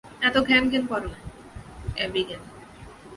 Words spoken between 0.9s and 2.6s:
করো না, অ্যাবিগেল!